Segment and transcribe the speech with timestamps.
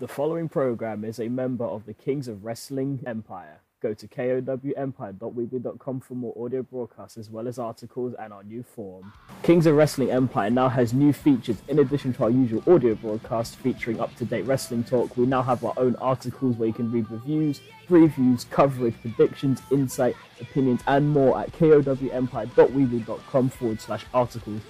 [0.00, 3.62] The following program is a member of the Kings of Wrestling Empire.
[3.82, 9.12] Go to kowempire.weebly.com for more audio broadcasts as well as articles and our new forum.
[9.42, 13.56] Kings of Wrestling Empire now has new features in addition to our usual audio broadcast
[13.56, 15.16] featuring up to date wrestling talk.
[15.16, 20.14] We now have our own articles where you can read reviews, previews, coverage, predictions, insight,
[20.40, 24.62] opinions, and more at kowempire.weebly.com forward slash articles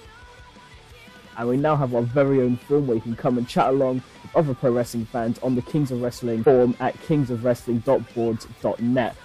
[1.38, 4.02] and we now have our very own forum where you can come and chat along
[4.22, 9.16] with other pro wrestling fans on the Kings of Wrestling forum at kingsofwrestling.boards.net.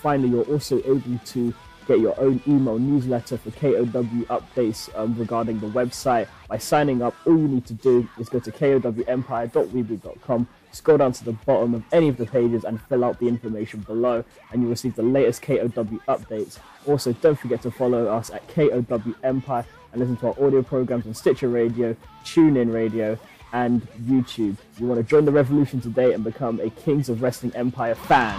[0.00, 1.52] Finally, you're also able to
[1.86, 7.12] get your own email newsletter for KOW updates um, regarding the website by signing up.
[7.26, 11.82] All you need to do is go to kowempire.weebly.com, scroll down to the bottom of
[11.92, 14.22] any of the pages, and fill out the information below,
[14.52, 16.60] and you'll receive the latest KOW updates.
[16.86, 21.06] Also, don't forget to follow us at KOW Empire and listen to our audio programs
[21.06, 23.18] on Stitcher Radio, TuneIn Radio,
[23.52, 24.56] and YouTube.
[24.78, 28.38] You want to join the revolution today and become a Kings of Wrestling Empire fan.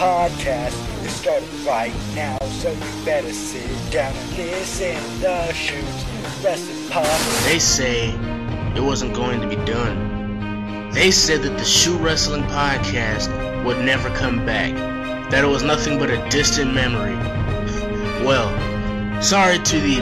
[0.00, 5.20] Podcast is starting right now, so you better sit down and listen.
[5.20, 5.84] The Shoot
[6.42, 7.44] Wrestling Podcast.
[7.44, 8.08] They say
[8.74, 10.90] it wasn't going to be done.
[10.92, 13.28] They said that the Shoot Wrestling Podcast
[13.62, 14.72] would never come back,
[15.30, 17.14] that it was nothing but a distant memory.
[18.24, 19.98] Well, sorry to the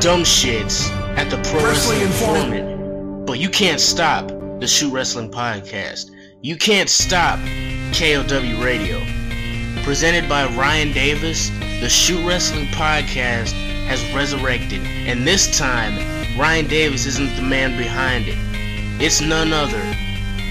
[0.00, 4.28] dumb shits at the Pro Wrestling Informant, but you can't stop
[4.60, 6.10] the Shoot Wrestling Podcast.
[6.42, 7.38] You can't stop
[7.94, 9.21] KOW Radio.
[9.84, 13.52] Presented by Ryan Davis, the Shoot Wrestling Podcast
[13.86, 15.96] has resurrected, and this time,
[16.38, 18.36] Ryan Davis isn't the man behind it.
[19.02, 19.82] It's none other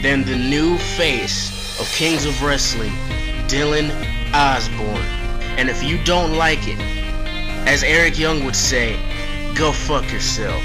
[0.04, 2.92] than the new face of Kings of Wrestling,
[3.48, 3.90] Dylan
[4.34, 5.02] Osborn.
[5.58, 6.80] And if you don't like it,
[7.66, 9.00] as Eric Young would say,
[9.56, 10.62] go fuck yourself.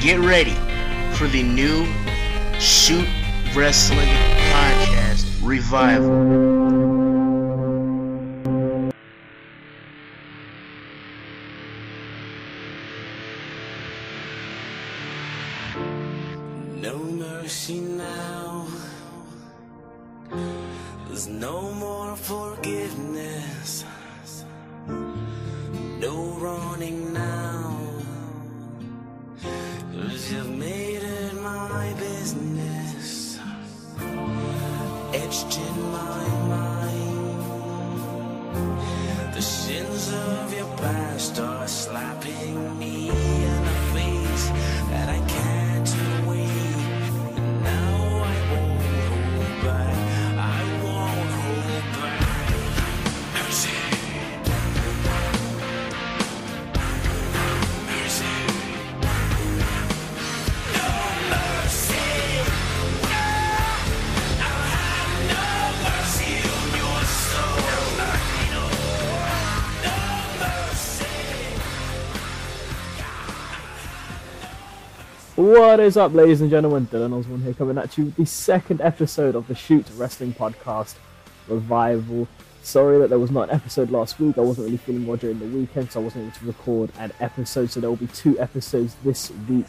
[0.00, 0.54] Get ready
[1.16, 1.86] for the new
[2.58, 3.06] Shoot
[3.54, 4.08] Wrestling
[4.52, 7.09] Podcast Revival.
[75.40, 76.86] What is up, ladies and gentlemen?
[76.88, 80.96] Dylan Osborn here, coming at you with the second episode of the Shoot Wrestling Podcast
[81.48, 82.28] Revival.
[82.62, 84.36] Sorry that there was not an episode last week.
[84.36, 87.10] I wasn't really feeling well during the weekend, so I wasn't able to record an
[87.20, 87.70] episode.
[87.70, 89.64] So there will be two episodes this week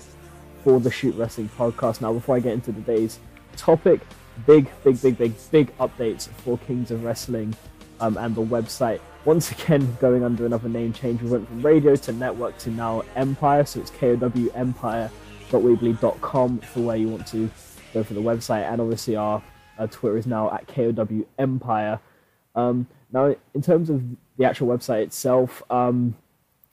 [0.66, 2.02] for the Shoot Wrestling Podcast.
[2.02, 3.20] Now, before I get into today's
[3.56, 4.02] topic,
[4.46, 7.56] big, big, big, big, big updates for Kings of Wrestling
[8.02, 9.00] um, and the website.
[9.24, 13.04] Once again, going under another name change, we went from radio to network to now
[13.16, 13.64] Empire.
[13.64, 15.10] So it's KOW Empire
[15.52, 17.50] www.weebly.com for where you want to
[17.94, 19.42] go for the website, and obviously our,
[19.90, 22.00] Twitter is now at KOW Empire.
[22.56, 24.04] Um, now, in terms of
[24.38, 26.16] the actual website itself, um,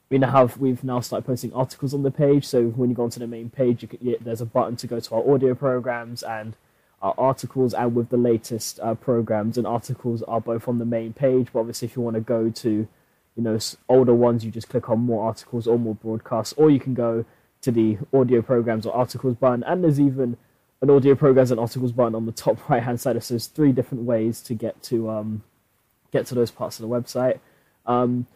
[0.09, 2.45] we now have we've now started posting articles on the page.
[2.45, 5.15] So when you go onto the main page, can, there's a button to go to
[5.15, 6.55] our audio programs and
[7.01, 11.13] our articles, and with the latest uh, programs and articles are both on the main
[11.13, 11.47] page.
[11.51, 13.57] But obviously, if you want to go to you know
[13.87, 17.25] older ones, you just click on more articles or more broadcasts, or you can go
[17.61, 20.37] to the audio programs or articles button, and there's even
[20.81, 23.21] an audio programs and articles button on the top right hand side.
[23.23, 25.43] So there's three different ways to get to um,
[26.11, 27.39] get to those parts of the website.
[27.85, 28.27] Um,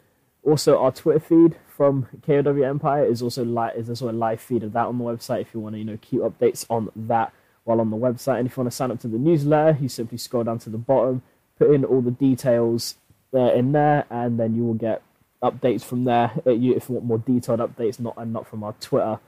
[0.43, 4.63] also, our Twitter feed from KOW Empire is also li- is also a live feed
[4.63, 5.41] of that on the website.
[5.41, 7.31] If you want to you know keep updates on that
[7.63, 9.87] while on the website, and if you want to sign up to the newsletter, you
[9.87, 11.21] simply scroll down to the bottom,
[11.57, 12.95] put in all the details
[13.31, 15.01] there in there, and then you will get
[15.43, 16.31] updates from there.
[16.45, 19.19] Uh, if you want more detailed updates, not and not from our Twitter,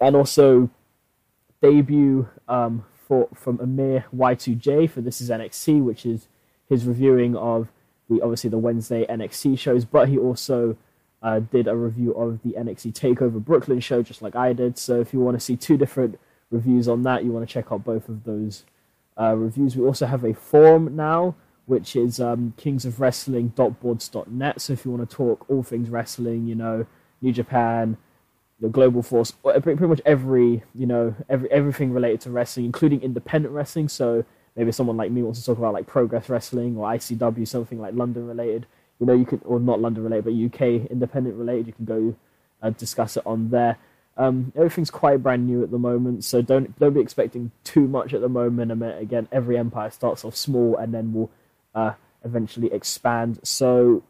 [0.00, 0.70] and also
[1.60, 6.26] debut um, for from Amir Y2J for this is NXT, which is
[6.68, 7.68] his reviewing of
[8.10, 10.76] the obviously the Wednesday NXT shows, but he also
[11.22, 14.76] uh, did a review of the NXT Takeover Brooklyn show, just like I did.
[14.76, 16.18] So if you want to see two different
[16.50, 18.64] reviews on that, you want to check out both of those
[19.18, 19.76] uh, reviews.
[19.76, 21.34] We also have a forum now,
[21.66, 24.60] which is um, kingsofwrestling.boards.net.
[24.60, 26.86] So if you want to talk all things wrestling, you know,
[27.20, 27.96] New Japan,
[28.60, 33.54] the Global Force, pretty much every, you know, every everything related to wrestling, including independent
[33.54, 33.88] wrestling.
[33.88, 34.24] So
[34.56, 37.94] maybe someone like me wants to talk about like Progress Wrestling or ICW, something like
[37.94, 38.66] London related.
[38.98, 41.68] You know, you could, or not London related, but UK independent related.
[41.68, 42.16] You can go
[42.62, 43.78] uh, discuss it on there.
[44.16, 48.12] Um, everything's quite brand new at the moment, so don't don't be expecting too much
[48.12, 48.70] at the moment.
[48.70, 51.30] I mean, again, every empire starts off small and then will
[51.74, 51.92] uh,
[52.24, 53.40] eventually expand.
[53.42, 54.02] So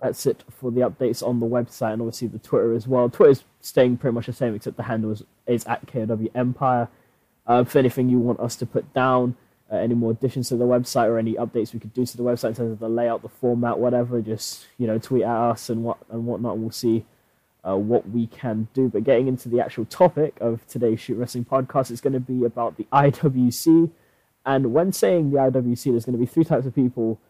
[0.00, 3.08] that's it for the updates on the website and obviously the Twitter as well.
[3.08, 6.88] Twitter's staying pretty much the same, except the handle is, is at KOW Empire.
[7.46, 9.36] Uh, if anything you want us to put down,
[9.70, 12.22] uh, any more additions to the website or any updates we could do to the
[12.22, 15.68] website in terms of the layout, the format, whatever, just you know tweet at us
[15.68, 16.54] and what and whatnot.
[16.54, 17.04] And we'll see
[17.66, 18.88] uh, what we can do.
[18.88, 22.44] But getting into the actual topic of today's Shoot Wrestling podcast, it's going to be
[22.44, 23.90] about the IWC.
[24.48, 27.20] And when saying the IWC, there's going to be three types of people.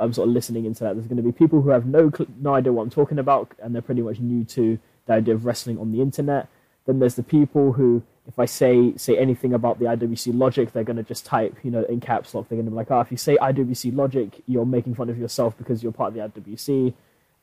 [0.00, 0.94] I'm um, sort of listening into that.
[0.94, 2.10] There's going to be people who have no
[2.40, 5.46] no idea what I'm talking about, and they're pretty much new to the idea of
[5.46, 6.48] wrestling on the internet.
[6.84, 10.82] Then there's the people who if I say say anything about the IWC logic, they're
[10.82, 12.48] going to just type, you know, in caps lock.
[12.48, 15.16] They're going to be like, oh, if you say IWC logic, you're making fun of
[15.16, 16.92] yourself because you're part of the IWC.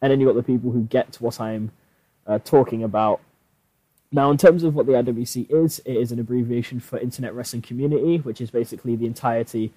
[0.02, 1.72] And then you've got the people who get what I'm
[2.28, 3.22] uh, talking about.
[4.16, 7.62] Now, in terms of what the IWC is, it is an abbreviation for Internet Wrestling
[7.62, 9.74] Community, which is basically the entirety,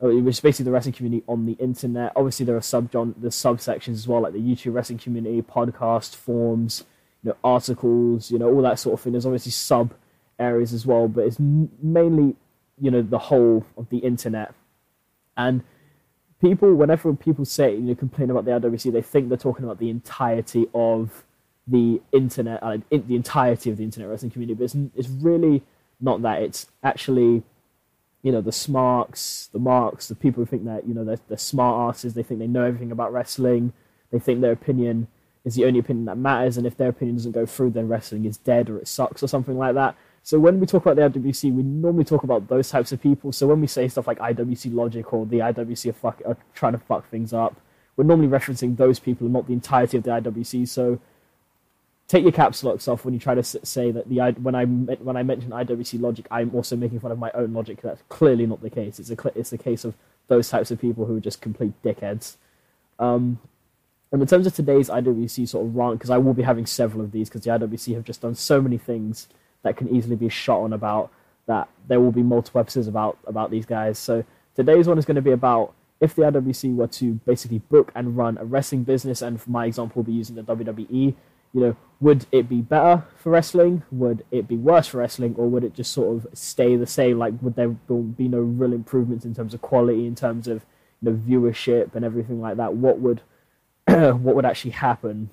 [0.00, 2.12] oh, which is basically the wrestling community on the internet.
[2.16, 6.82] Obviously, there are sub the subsections as well, like the YouTube wrestling community, podcast, forums,
[7.22, 9.12] you know, articles, you know, all that sort of thing.
[9.12, 9.94] There's obviously sub
[10.36, 12.34] areas as well, but it's mainly
[12.80, 14.52] you know the whole of the internet.
[15.36, 15.62] And
[16.40, 19.78] people, whenever people say you know complain about the IWC, they think they're talking about
[19.78, 21.24] the entirety of
[21.66, 24.54] the internet, uh, in, the entirety of the internet wrestling community.
[24.54, 25.62] But it's, it's really
[26.00, 26.42] not that.
[26.42, 27.42] It's actually
[28.22, 31.38] you know the smarks, the marks, the people who think that you know they're, they're
[31.38, 32.14] smart asses.
[32.14, 33.72] They think they know everything about wrestling.
[34.10, 35.08] They think their opinion
[35.44, 38.24] is the only opinion that matters, and if their opinion doesn't go through, then wrestling
[38.24, 39.94] is dead or it sucks or something like that.
[40.24, 43.30] So when we talk about the IWC, we normally talk about those types of people.
[43.30, 46.72] So when we say stuff like IWC Logic or the IWC are, fuck, are trying
[46.72, 47.60] to fuck things up,
[47.96, 50.66] we're normally referencing those people and not the entirety of the IWC.
[50.66, 50.98] So
[52.08, 55.16] take your caps locks off when you try to say that the when I when
[55.16, 57.80] I mention IWC Logic, I'm also making fun of my own logic.
[57.82, 58.98] That's clearly not the case.
[58.98, 59.94] It's a it's a case of
[60.28, 62.36] those types of people who are just complete dickheads.
[62.98, 63.40] Um,
[64.12, 67.02] and in terms of today's IWC sort of rant, because I will be having several
[67.02, 69.28] of these, because the IWC have just done so many things
[69.62, 71.10] that can easily be shot on about
[71.46, 73.98] that there will be multiple episodes about about these guys.
[73.98, 74.24] So
[74.54, 78.16] today's one is going to be about if the IWC were to basically book and
[78.16, 81.14] run a wrestling business, and for my example, we'll be using the WWE.
[81.56, 83.82] You know, would it be better for wrestling?
[83.90, 87.18] Would it be worse for wrestling, or would it just sort of stay the same?
[87.18, 90.66] Like, would there be no real improvements in terms of quality, in terms of
[91.00, 92.74] you know viewership and everything like that?
[92.74, 93.22] What would
[93.86, 95.30] what would actually happen?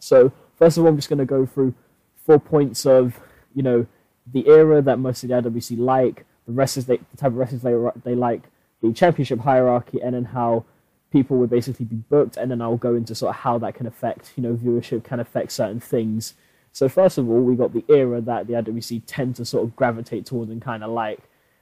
[0.00, 1.74] So first of all, I'm just going to go through
[2.16, 3.20] four points of
[3.56, 3.86] you know,
[4.30, 7.62] the era that most of the IWC like, the wrestlers they, the type of wrestlers
[7.62, 8.42] they they like,
[8.82, 10.64] the championship hierarchy, and then how
[11.16, 13.86] people would basically be booked, and then I'll go into sort of how that can
[13.86, 16.34] affect, you know, viewership can affect certain things.
[16.72, 19.74] So first of all, we got the era that the IWC tend to sort of
[19.74, 21.20] gravitate towards and kind of like.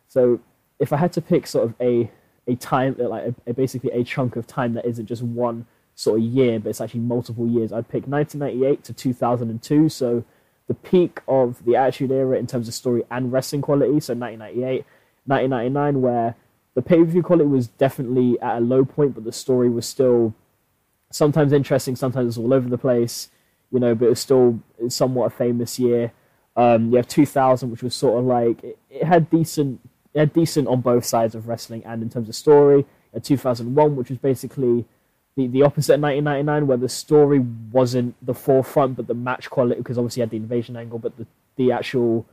[0.09, 0.41] So
[0.81, 2.11] if I had to pick sort of a
[2.49, 6.19] a time like a, a basically a chunk of time that isn't just one sort
[6.19, 9.89] of year, but it's actually multiple years, I'd pick 1998 to 2002.
[9.89, 10.25] So
[10.67, 14.01] the peak of the Attitude Era in terms of story and wrestling quality.
[14.01, 14.85] So 1998,
[15.27, 16.35] 1999, where
[16.75, 19.87] the pay per view quality was definitely at a low point, but the story was
[19.87, 20.35] still
[21.11, 23.31] sometimes interesting, sometimes all over the place.
[23.71, 26.13] You know, but it was still somewhat a famous year.
[26.57, 29.81] Um, you have 2000, which was sort of like it, it, had decent,
[30.13, 32.85] it had decent on both sides of wrestling and in terms of story.
[33.13, 34.85] You 2001, which was basically
[35.37, 37.41] the, the opposite of 1999, where the story
[37.73, 41.17] wasn't the forefront, but the match quality, because obviously you had the invasion angle, but
[41.17, 41.27] the,
[41.57, 42.27] the actual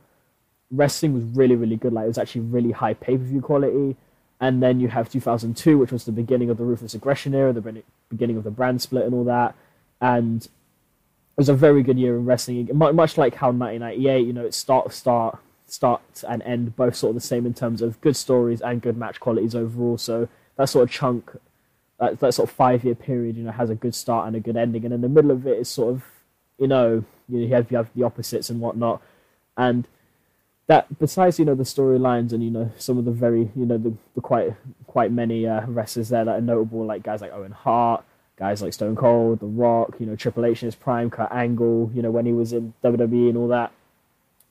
[0.70, 1.92] wrestling was really, really good.
[1.92, 3.96] Like, it was actually really high pay per view quality.
[4.42, 7.82] And then you have 2002, which was the beginning of the Ruthless Aggression era, the
[8.10, 9.54] beginning of the brand split and all that.
[10.00, 10.50] And it
[11.36, 12.68] was a very good year in wrestling.
[12.74, 17.14] Much like how 1998, you know, it start, start, start and end both sort of
[17.14, 19.96] the same in terms of good stories and good match qualities overall.
[19.96, 21.30] So that sort of chunk
[22.02, 24.40] that, that sort of five year period, you know, has a good start and a
[24.40, 26.02] good ending, and in the middle of it is sort of,
[26.58, 29.00] you know, you have you have the opposites and whatnot,
[29.56, 29.86] and
[30.72, 33.76] that besides you know the storylines and you know some of the very you know
[33.76, 34.54] the, the quite
[34.86, 38.02] quite many uh, wrestlers there that are notable, like guys like Owen Hart,
[38.36, 41.90] guys like Stone Cold, The Rock, you know Triple H in his prime, Kurt Angle,
[41.94, 43.70] you know when he was in WWE and all that.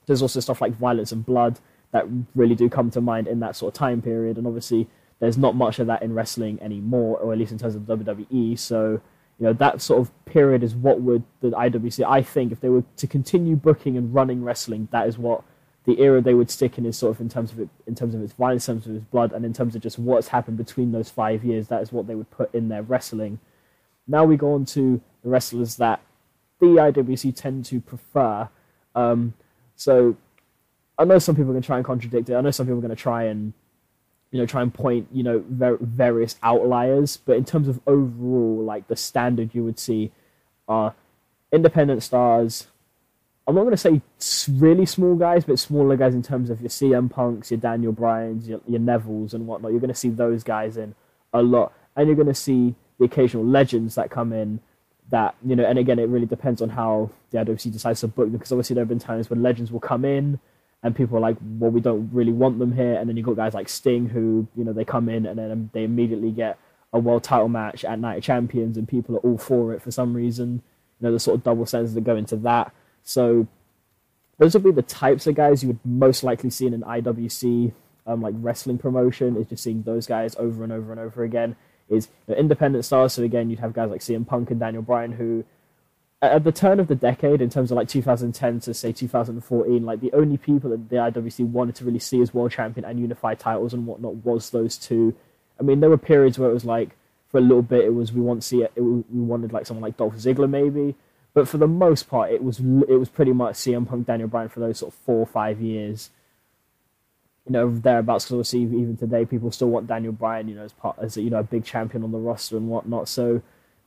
[0.05, 1.59] There's also stuff like Violence and Blood
[1.91, 4.87] that really do come to mind in that sort of time period, and obviously
[5.19, 8.59] there's not much of that in wrestling anymore, or at least in terms of WWE.
[8.59, 9.01] So,
[9.39, 12.69] you know, that sort of period is what would the IWC, I think, if they
[12.69, 15.43] were to continue booking and running wrestling, that is what
[15.85, 18.13] the era they would stick in is sort of in terms of it, in terms
[18.13, 20.57] of its violence, in terms of its blood, and in terms of just what's happened
[20.57, 21.67] between those five years.
[21.67, 23.39] That is what they would put in their wrestling.
[24.07, 26.01] Now we go on to the wrestlers that
[26.59, 28.49] the IWC tend to prefer.
[28.93, 29.33] Um,
[29.75, 30.15] so
[30.97, 32.35] I know some people are going to try and contradict it.
[32.35, 33.53] I know some people are going to try and
[34.31, 38.63] you know try and point you know ver- various outliers but in terms of overall
[38.63, 40.11] like the standard you would see
[40.67, 40.95] are
[41.51, 42.67] independent stars
[43.47, 44.01] i'm not going to say
[44.51, 48.47] really small guys but smaller guys in terms of your cm punks your daniel bryans
[48.47, 50.95] your, your nevilles and whatnot you're going to see those guys in
[51.33, 54.59] a lot and you're going to see the occasional legends that come in
[55.09, 58.25] that you know and again it really depends on how the IWC decides to book
[58.25, 60.39] them because obviously there have been times when legends will come in
[60.83, 62.95] and people are like, well, we don't really want them here.
[62.95, 65.69] And then you've got guys like Sting who, you know, they come in and then
[65.73, 66.57] they immediately get
[66.93, 69.91] a world title match at Night of Champions, and people are all for it for
[69.91, 70.61] some reason.
[70.99, 72.73] You know, the sort of double standards that go into that.
[73.03, 73.47] So
[74.37, 77.73] those would be the types of guys you would most likely see in an IWC
[78.07, 79.37] um, like wrestling promotion.
[79.37, 81.55] Is just seeing those guys over and over and over again.
[81.89, 83.13] Is you know, independent stars.
[83.13, 85.43] So again, you'd have guys like CM Punk and Daniel Bryan who
[86.21, 90.01] at the turn of the decade, in terms of like 2010 to say 2014, like
[90.01, 93.33] the only people that the IWC wanted to really see as world champion and unify
[93.33, 95.15] titles and whatnot was those two.
[95.59, 96.91] I mean, there were periods where it was like
[97.29, 99.65] for a little bit it was we want to see it, it we wanted like
[99.65, 100.95] someone like Dolph Ziggler maybe,
[101.33, 104.49] but for the most part it was it was pretty much CM Punk, Daniel Bryan
[104.49, 106.09] for those sort of four or five years.
[107.45, 110.73] You know thereabouts because obviously even today people still want Daniel Bryan, you know, as
[110.73, 113.07] part as you know a big champion on the roster and whatnot.
[113.07, 113.41] So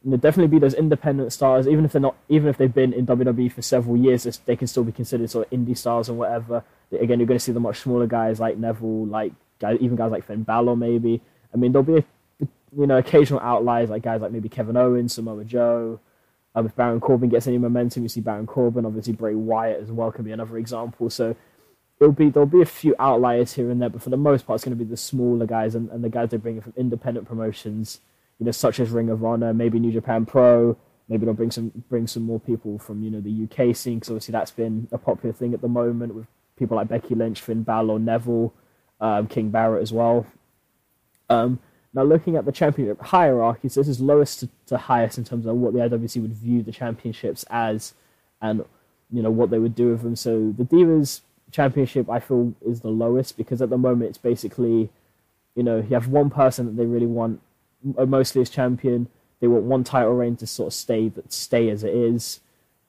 [0.04, 2.92] you know, definitely be those independent stars, even if they're not, even if they've been
[2.92, 6.18] in WWE for several years, they can still be considered sort of indie stars and
[6.18, 6.62] whatever.
[6.92, 10.12] Again, you're going to see the much smaller guys like Neville, like guys, even guys
[10.12, 11.22] like Finn Balor, maybe.
[11.52, 12.04] I mean, there'll be a,
[12.76, 16.00] you know occasional outliers like guys like maybe Kevin Owens, Samoa Joe.
[16.54, 18.86] Um, if Baron Corbin gets any momentum, you see Baron Corbin.
[18.86, 21.10] Obviously, Bray Wyatt as well can be another example.
[21.10, 21.34] So
[22.00, 24.58] it'll be there'll be a few outliers here and there, but for the most part,
[24.58, 27.26] it's going to be the smaller guys and, and the guys they're bringing from independent
[27.26, 28.00] promotions
[28.38, 30.76] you know, such as Ring of Honor, maybe New Japan Pro.
[31.08, 34.10] Maybe they'll bring some bring some more people from you know the UK scene because
[34.10, 37.62] obviously that's been a popular thing at the moment with people like Becky Lynch, Finn
[37.62, 38.54] Balor, Neville,
[39.00, 40.26] um, King Barrett as well.
[41.28, 41.58] Um,
[41.94, 45.46] now looking at the championship hierarchy, so this is lowest to, to highest in terms
[45.46, 47.94] of what the IWC would view the championships as,
[48.42, 48.64] and
[49.12, 50.16] you know what they would do with them.
[50.16, 51.20] So the Divas
[51.52, 54.90] Championship, I feel, is the lowest because at the moment it's basically,
[55.54, 57.40] you know, you have one person that they really want
[57.82, 59.08] mostly as champion.
[59.40, 62.40] They want one title reign to sort of stay that stay as it is,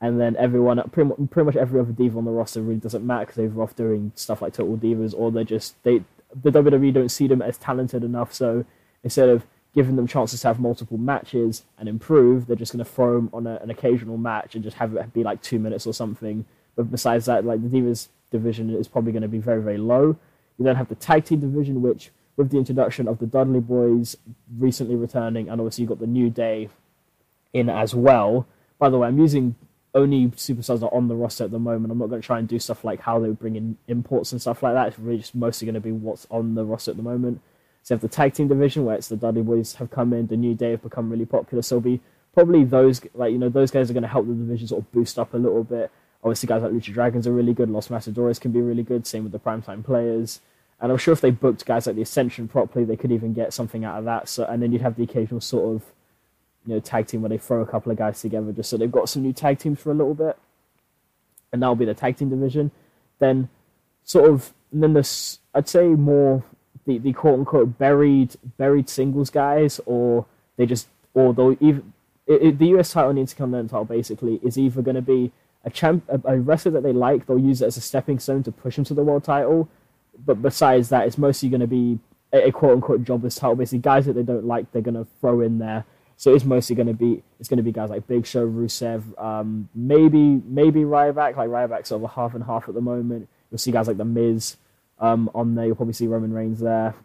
[0.01, 3.05] and then everyone, pretty much, pretty much every other diva on the roster really doesn't
[3.05, 6.03] matter because they're off doing stuff like Total Divas, or they're just they
[6.41, 8.33] the WWE don't see them as talented enough.
[8.33, 8.65] So
[9.05, 12.89] instead of giving them chances to have multiple matches and improve, they're just going to
[12.89, 15.85] throw them on a, an occasional match and just have it be like two minutes
[15.85, 16.43] or something.
[16.75, 20.17] But besides that, like the Divas division is probably going to be very very low.
[20.57, 24.17] You then have the tag team division, which with the introduction of the Dudley Boys
[24.57, 26.69] recently returning, and obviously you've got the New Day
[27.53, 28.47] in as well.
[28.79, 29.55] By the way, I'm using
[29.93, 31.91] only superstars that are on the roster at the moment.
[31.91, 34.41] I'm not going to try and do stuff like how they bring in imports and
[34.41, 34.87] stuff like that.
[34.89, 37.41] It's really just mostly going to be what's on the roster at the moment.
[37.85, 40.25] So you have the tag team division where it's the Dudley Boys have come in,
[40.25, 41.61] the New Day have become really popular.
[41.61, 42.01] So be
[42.33, 44.91] probably those like you know those guys are going to help the division sort of
[44.91, 45.91] boost up a little bit.
[46.23, 47.69] Obviously, guys like Lucha Dragons are really good.
[47.69, 49.05] Los Matadores can be really good.
[49.05, 50.41] Same with the primetime players.
[50.81, 53.53] And I'm sure if they booked guys like the Ascension properly, they could even get
[53.53, 54.29] something out of that.
[54.29, 55.83] So, and then you'd have the occasional sort of,
[56.65, 58.91] you know, tag team where they throw a couple of guys together just so they've
[58.91, 60.37] got some new tag teams for a little bit.
[61.53, 62.71] And that'll be the tag team division.
[63.19, 63.49] Then,
[64.03, 66.43] sort of, and then this, I'd say more
[66.85, 70.25] the, the quote unquote buried buried singles guys, or
[70.57, 71.93] they just, or they'll even,
[72.27, 75.31] it, it, the US title and Intercontinental title basically is either going to be
[75.63, 78.43] a champ, a, a wrestler that they like, they'll use it as a stepping stone
[78.43, 79.69] to push them to the world title
[80.23, 81.99] but besides that, it's mostly going to be
[82.31, 83.55] a, a quote unquote jobless title.
[83.55, 85.85] Basically, guys that they don't like, they're going to throw in there.
[86.17, 89.21] So it's mostly going to be it's going to be guys like Big Show, Rusev,
[89.21, 91.35] um, maybe maybe Ryback.
[91.35, 93.27] Like Ryback's sort of a half and half at the moment.
[93.51, 94.55] You'll see guys like the Miz
[94.99, 95.65] um, on there.
[95.65, 96.95] You'll probably see Roman Reigns there.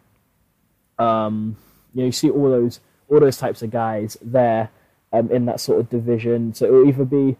[0.97, 1.57] Um,
[1.93, 2.79] you know, you see all those
[3.09, 4.69] all those types of guys there
[5.11, 6.53] um, in that sort of division.
[6.53, 7.37] So it will either be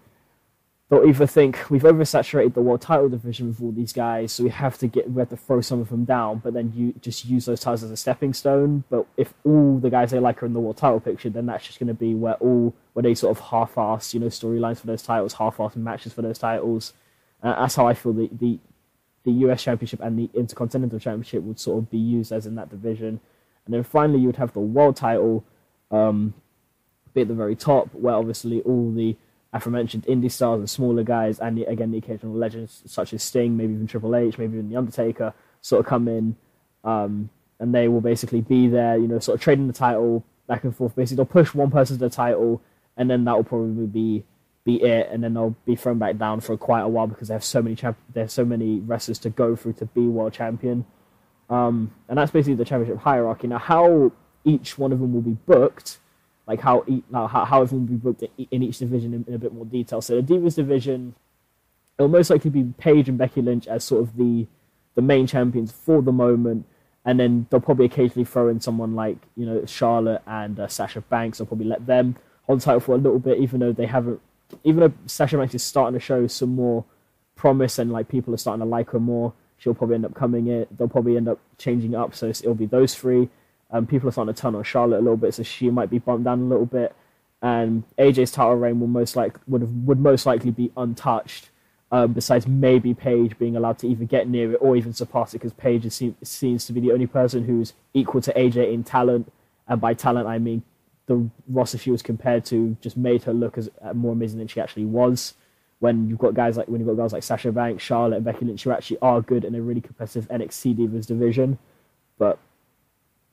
[0.89, 4.49] they'll either think we've oversaturated the world title division with all these guys, so we
[4.49, 7.25] have to get we have to throw some of them down, but then you just
[7.25, 8.83] use those titles as a stepping stone.
[8.89, 11.65] But if all the guys they like are in the world title picture, then that's
[11.65, 14.87] just going to be where all where they sort of half-ass, you know, storylines for
[14.87, 16.93] those titles, half-ass matches for those titles.
[17.41, 18.59] Uh, that's how I feel the, the
[19.23, 22.69] the US Championship and the Intercontinental Championship would sort of be used as in that
[22.69, 23.19] division.
[23.65, 25.43] And then finally, you would have the world title
[25.91, 26.33] um,
[27.13, 29.15] be at the very top, where obviously all the
[29.53, 33.57] aforementioned indie stars and smaller guys, and the, again the occasional legends such as Sting,
[33.57, 36.35] maybe even Triple H, maybe even the Undertaker, sort of come in,
[36.83, 40.63] um, and they will basically be there, you know, sort of trading the title back
[40.63, 40.95] and forth.
[40.95, 42.61] Basically, they'll push one person to the title,
[42.97, 44.23] and then that will probably be
[44.63, 47.33] be it, and then they'll be thrown back down for quite a while because they
[47.33, 50.85] have so many champ- there's so many wrestlers to go through to be world champion.
[51.49, 53.47] Um, and that's basically the championship hierarchy.
[53.47, 54.11] Now, how
[54.43, 55.99] each one of them will be booked
[56.47, 59.53] like how how how everyone will be booked in each division in, in, a bit
[59.53, 60.01] more detail.
[60.01, 61.15] So the Divas division,
[61.97, 64.47] it'll most likely be Paige and Becky Lynch as sort of the
[64.95, 66.65] the main champions for the moment,
[67.05, 71.01] and then they'll probably occasionally throw in someone like you know Charlotte and uh, Sasha
[71.01, 71.37] Banks.
[71.37, 74.19] They'll probably let them hold the title for a little bit, even though they haven't.
[74.63, 76.85] Even though Sasha Banks is starting to show some more
[77.35, 80.47] promise and like people are starting to like her more, she'll probably end up coming
[80.47, 80.67] in.
[80.77, 83.29] They'll probably end up changing up, so it'll be those three
[83.71, 85.99] um, people are starting to turn on Charlotte a little bit, so she might be
[85.99, 86.95] bumped down a little bit.
[87.41, 91.49] And AJ's title reign will most like would have, would most likely be untouched.
[91.93, 95.39] Um, besides maybe Paige being allowed to either get near it or even surpass it,
[95.39, 99.31] because Paige is, seems to be the only person who's equal to AJ in talent,
[99.67, 100.63] and by talent I mean
[101.07, 104.47] the roster she was compared to just made her look as uh, more amazing than
[104.47, 105.33] she actually was.
[105.79, 108.45] When you've got guys like when you've got guys like Sasha Banks, Charlotte, and Becky
[108.45, 111.57] Lynch who actually are good in a really competitive NXT Divas division,
[112.19, 112.37] but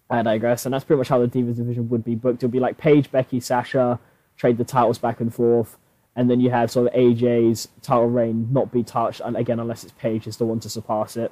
[0.08, 0.64] I digress.
[0.64, 2.42] And that's pretty much how the Divas division would be booked.
[2.42, 4.00] It'll be like Paige, Becky, Sasha,
[4.37, 5.76] trade the titles back and forth.
[6.16, 9.85] And then you have sort of AJ's title reign not be touched, and again, unless
[9.85, 11.31] it's Paige is the one to surpass it.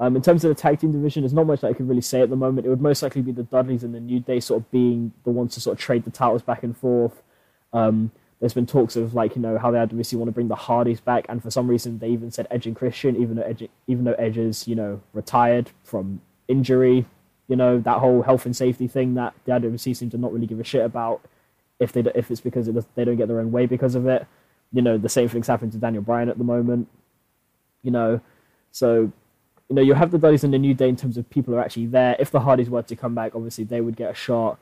[0.00, 2.00] Um, in terms of the tag team division, there's not much that I can really
[2.00, 2.66] say at the moment.
[2.66, 5.30] It would most likely be the Dudleys and the New Day sort of being the
[5.30, 7.22] ones to sort of trade the titles back and forth.
[7.74, 8.10] Um,
[8.40, 11.00] there's been talks of like you know how they obviously want to bring the Hardys
[11.00, 14.04] back, and for some reason they even said Edge and Christian, even though Edge, even
[14.04, 17.04] though Edge is you know retired from injury,
[17.48, 20.46] you know that whole health and safety thing that the IWC seem to not really
[20.46, 21.20] give a shit about
[21.78, 24.26] if they if it's because it they don't get their own way because of it.
[24.72, 26.88] You know the same thing's happening to Daniel Bryan at the moment.
[27.82, 28.22] You know,
[28.72, 29.12] so
[29.70, 31.60] you know you'll have the Dudleys in the New Day in terms of people are
[31.60, 32.16] actually there.
[32.18, 34.58] If the Hardys were to come back, obviously they would get a shot.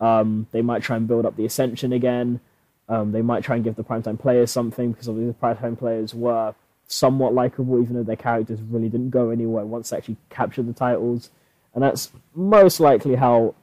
[0.00, 2.40] Um, they might try and build up the Ascension again.
[2.88, 6.14] Um, they might try and give the primetime players something because obviously the primetime players
[6.14, 6.54] were
[6.86, 10.72] somewhat likable, even though their characters really didn't go anywhere once they actually captured the
[10.72, 11.30] titles
[11.78, 13.54] and that's most likely how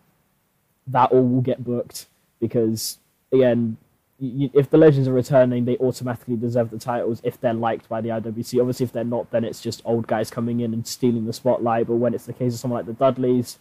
[0.88, 2.05] that all will get booked
[2.39, 2.97] because
[3.34, 3.75] again
[4.19, 7.99] you, if the legends are returning they automatically deserve the titles if they're liked by
[7.99, 11.25] the IWC obviously if they're not then it's just old guys coming in and stealing
[11.25, 11.88] the spotlight.
[11.88, 13.60] But when it's the case of someone like the Dudleys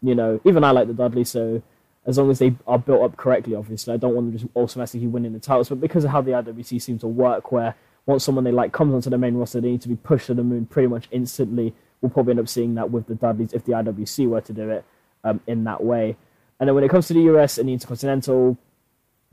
[0.00, 1.62] you know even I like the Dudleys so
[2.06, 5.06] as long as they are built up correctly obviously I don't want them just automatically
[5.06, 5.68] winning the titles.
[5.68, 7.74] But because of how the IWC seems to work where
[8.06, 10.34] once someone they like comes onto the main roster they need to be pushed to
[10.34, 13.64] the moon pretty much instantly we'll probably end up seeing that with the Dudleys if
[13.64, 14.84] the IWC were to do it
[15.24, 16.16] um, in that way.
[16.58, 18.56] And then when it comes to the US and the Intercontinental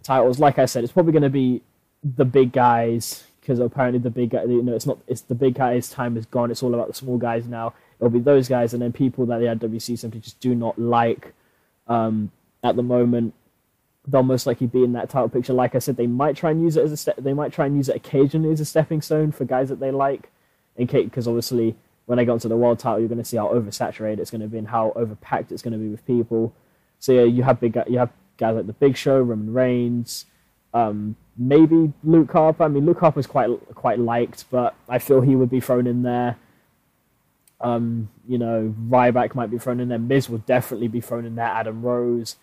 [0.03, 1.61] titles, like I said, it's probably going to be
[2.03, 5.55] the big guys because apparently the big guy, you know, it's not, it's the big
[5.55, 6.51] guys' time is gone.
[6.51, 7.73] It's all about the small guys now.
[7.99, 11.33] It'll be those guys, and then people that the IWC simply just do not like
[11.87, 12.31] um,
[12.63, 13.33] at the moment.
[14.05, 15.53] They'll most likely be in that title picture.
[15.53, 17.15] Like I said, they might try and use it as a step.
[17.17, 19.91] They might try and use it occasionally as a stepping stone for guys that they
[19.91, 20.29] like,
[20.77, 23.37] in case because obviously when they go into the world title, you're going to see
[23.37, 26.53] how oversaturated it's going to be and how overpacked it's going to be with people.
[26.99, 30.25] So yeah, you have big you have guys like the Big Show, Roman Reigns,
[30.73, 32.63] um, maybe Luke Harper.
[32.63, 36.03] I mean, Luke Harper's quite quite liked, but I feel he would be thrown in
[36.03, 36.37] there.
[37.59, 39.97] Um, you know, Ryback might be thrown in there.
[39.97, 41.45] Miz would definitely be thrown in there.
[41.45, 42.35] Adam Rose,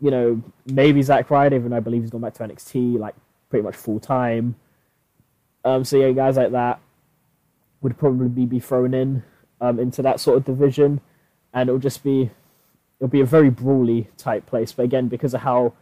[0.00, 3.14] you know, maybe Zack Ryder, even though I believe he's gone back to NXT like
[3.48, 4.56] pretty much full time.
[5.64, 6.80] Um, so yeah, guys like that
[7.80, 9.22] would probably be thrown in
[9.60, 11.00] um, into that sort of division,
[11.52, 12.30] and it'll just be
[13.00, 14.72] it'll be a very brawly type place.
[14.72, 15.72] But again, because of how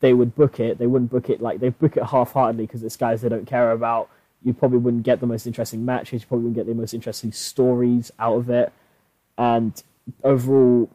[0.00, 2.96] they would book it, they wouldn't book it like they book it half-heartedly because it's
[2.96, 4.08] guys they don't care about.
[4.42, 6.22] You probably wouldn't get the most interesting matches.
[6.22, 8.72] You probably wouldn't get the most interesting stories out of it,
[9.38, 9.82] and
[10.22, 10.90] overall,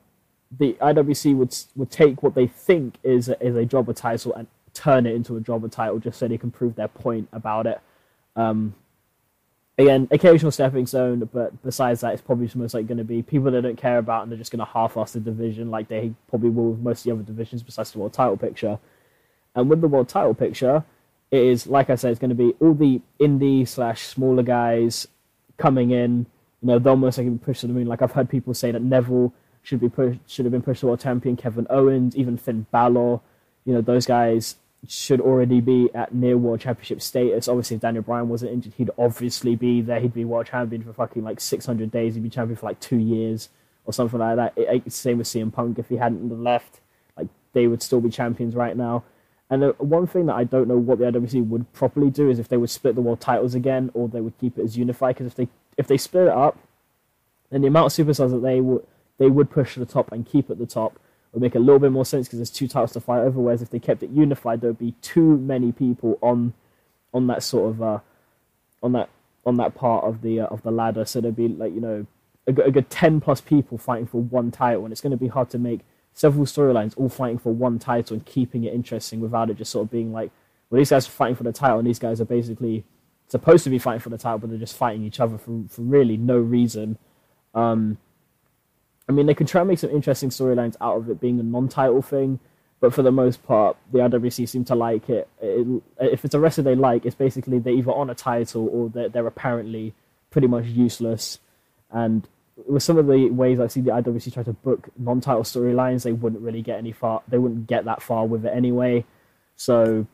[0.57, 4.47] the IWC would would take what they think is a, is a jobber title and
[4.73, 7.79] turn it into a jobber title just so they can prove their point about it.
[8.35, 8.75] Um,
[9.79, 13.21] again, occasional stepping stone, but besides that, it's probably just most like going to be
[13.23, 16.13] people they don't care about, and they're just going to half-ass the division like they
[16.27, 18.77] probably will with most of the other divisions besides the world title picture.
[19.55, 20.83] And with the world title picture,
[21.31, 25.07] it is like I said, it's going to be all the indie slash smaller guys
[25.57, 26.25] coming in.
[26.61, 27.87] You know, they'll most likely be pushed to the moon.
[27.87, 30.87] Like I've heard people say that Neville should be pushed, should have been pushed to
[30.87, 31.37] world champion.
[31.37, 33.21] Kevin Owens, even Finn Balor.
[33.63, 34.55] You know, those guys
[34.87, 37.47] should already be at near world championship status.
[37.47, 39.99] Obviously, if Daniel Bryan wasn't injured, he'd obviously be there.
[39.99, 42.15] He'd be world champion for fucking like 600 days.
[42.15, 43.49] He'd be champion for like two years
[43.85, 44.53] or something like that.
[44.55, 45.79] It, it, same with CM Punk.
[45.79, 46.79] If he hadn't left,
[47.17, 49.03] like they would still be champions right now.
[49.49, 52.39] And the one thing that I don't know what the IWC would properly do is
[52.39, 55.15] if they would split the world titles again, or they would keep it as unified.
[55.15, 56.57] Because if they if they split it up,
[57.49, 58.85] then the amount of superstars that they would
[59.17, 60.99] they would push to the top and keep at the top
[61.33, 63.39] would make a little bit more sense because there's two titles to fight over.
[63.39, 66.53] Whereas if they kept it unified, there would be too many people on
[67.13, 67.99] on that sort of uh,
[68.81, 69.09] on that
[69.45, 71.05] on that part of the uh, of the ladder.
[71.05, 72.05] So there'd be like you know
[72.47, 75.27] a, a good ten plus people fighting for one title, and it's going to be
[75.27, 75.81] hard to make
[76.13, 79.85] several storylines all fighting for one title and keeping it interesting without it just sort
[79.85, 80.31] of being like,
[80.69, 82.83] well, these guys are fighting for the title, and these guys are basically
[83.27, 85.81] supposed to be fighting for the title, but they're just fighting each other for for
[85.81, 86.97] really no reason.
[87.53, 87.97] Um,
[89.09, 91.43] I mean, they could try and make some interesting storylines out of it being a
[91.43, 92.39] non-title thing,
[92.79, 95.27] but for the most part, the IWC seem to like it.
[95.41, 98.89] it if it's a wrestler they like, it's basically they're either on a title or
[98.89, 99.95] they're, they're apparently
[100.29, 101.39] pretty much useless.
[101.89, 102.27] And
[102.67, 106.11] with some of the ways I see the IWC try to book non-title storylines, they
[106.11, 107.23] wouldn't really get any far.
[107.27, 109.05] They wouldn't get that far with it anyway.
[109.55, 110.05] So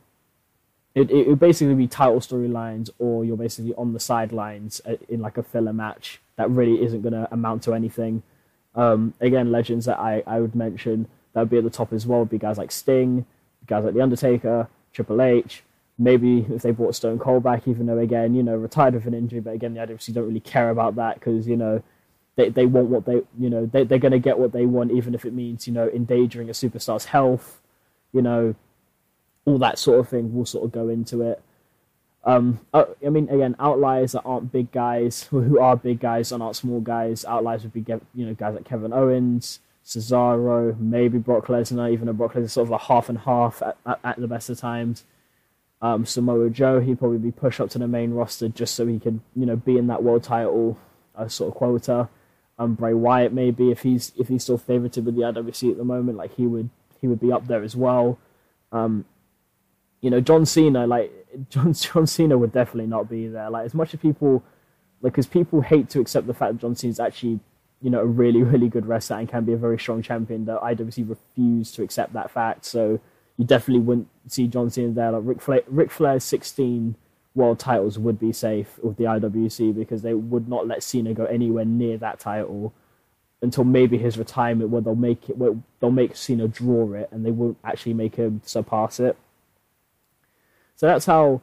[0.95, 5.19] it it would basically be title storylines, or you're basically on the sidelines uh, in
[5.19, 8.23] like a filler match that really isn't going to amount to anything.
[8.75, 12.05] Um, again, legends that I, I would mention that would be at the top as
[12.05, 13.25] well would be guys like Sting,
[13.67, 15.63] guys like The Undertaker, Triple H.
[15.97, 19.13] Maybe if they brought Stone Cold back, even though again, you know, retired with an
[19.13, 21.81] injury, but again, the IWC don't really care about that because you know
[22.35, 25.15] they they want what they you know they they're gonna get what they want, even
[25.15, 27.61] if it means you know endangering a superstar's health,
[28.11, 28.55] you know,
[29.45, 31.41] all that sort of thing will sort of go into it.
[32.25, 36.41] Um, uh, I mean, again, outliers that aren't big guys, who are big guys and
[36.41, 37.23] aren't small guys.
[37.23, 37.85] Outliers would be,
[38.15, 42.67] you know, guys like Kevin Owens, Cesaro, maybe Brock Lesnar, even a Brock Lesnar sort
[42.67, 45.03] of a half and half at, at, at the best of times.
[45.81, 48.97] Um, Samoa Joe, he'd probably be pushed up to the main roster just so he
[48.97, 50.79] could, you know, be in that world title
[51.15, 52.09] uh, sort of quota.
[52.57, 55.83] Um, Bray Wyatt, maybe if he's if he's still favoured with the IWC at the
[55.83, 56.69] moment, like he would
[57.01, 58.17] he would be up there as well.
[58.71, 59.05] Um,
[60.01, 61.11] you know, John Cena, like
[61.49, 63.49] John John Cena would definitely not be there.
[63.49, 64.43] Like as much as people,
[65.01, 67.39] like, because people hate to accept the fact that John Cena is actually,
[67.81, 70.45] you know, a really really good wrestler and can be a very strong champion.
[70.45, 72.65] The IWC refuse to accept that fact.
[72.65, 72.99] So
[73.37, 75.11] you definitely wouldn't see John Cena there.
[75.11, 76.95] Like Ric, Flair, Ric Flair's sixteen
[77.33, 81.25] world titles would be safe with the IWC because they would not let Cena go
[81.25, 82.73] anywhere near that title
[83.41, 87.25] until maybe his retirement, where they'll make it, where they'll make Cena draw it, and
[87.25, 89.17] they won't actually make him surpass it.
[90.75, 91.41] So that's how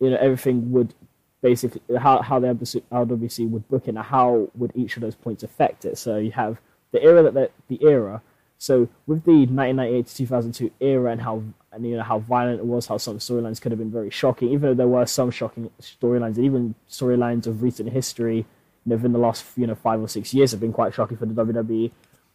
[0.00, 0.94] you know everything would
[1.42, 5.42] basically how how the LWC would book it and how would each of those points
[5.42, 5.98] affect it.
[5.98, 6.60] So you have
[6.92, 8.22] the era that the, the era.
[8.58, 12.66] So with the 1998 to 2002 era and how and you know how violent it
[12.66, 15.70] was, how some storylines could have been very shocking, even though there were some shocking
[15.80, 18.44] storylines and even storylines of recent history, you
[18.86, 21.26] know, within the last you know five or six years have been quite shocking for
[21.26, 21.90] the WWE.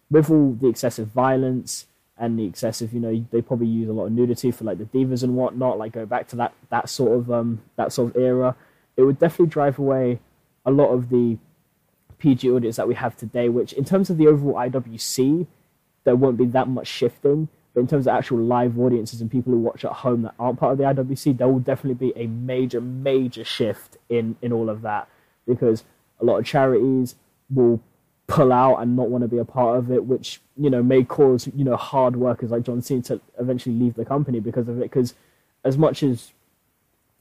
[0.10, 4.06] With all the excessive violence, and the excessive, you know, they probably use a lot
[4.06, 5.78] of nudity for like the divas and whatnot.
[5.78, 8.56] Like go back to that that sort of um that sort of era,
[8.96, 10.20] it would definitely drive away
[10.66, 11.38] a lot of the
[12.18, 13.50] PG audience that we have today.
[13.50, 15.46] Which, in terms of the overall IWC,
[16.06, 17.50] there won't be that much shifting.
[17.74, 20.58] But in terms of actual live audiences and people who watch at home that aren't
[20.58, 24.70] part of the IWC, there will definitely be a major, major shift in in all
[24.70, 25.10] of that
[25.46, 25.84] because
[26.22, 27.16] a lot of charities
[27.50, 27.82] will
[28.28, 31.04] pull out and not want to be a part of it, which you know may
[31.04, 34.78] cause you know hard workers like John Cena to eventually leave the company because of
[34.78, 34.84] it.
[34.84, 35.14] Because
[35.64, 36.32] as much as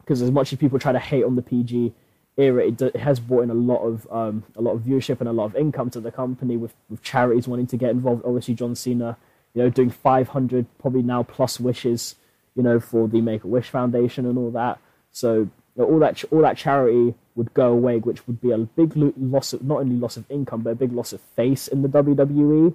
[0.01, 1.93] because as much as people try to hate on the PG
[2.37, 5.29] era, it, it has brought in a lot of um, a lot of viewership and
[5.29, 8.23] a lot of income to the company with with charities wanting to get involved.
[8.25, 9.17] Obviously, John Cena,
[9.55, 12.17] you know, doing 500 probably now plus wishes,
[12.55, 14.79] you know, for the Make a Wish Foundation and all that.
[15.13, 18.93] So know, all that all that charity would go away, which would be a big
[18.97, 21.89] loss of not only loss of income but a big loss of face in the
[21.89, 22.75] WWE.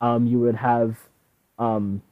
[0.00, 1.08] Um, you would have
[1.58, 2.02] um,